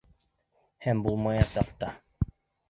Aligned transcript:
Һәм 0.85 1.03
булмаясаҡ 1.09 1.71
та. 1.85 1.93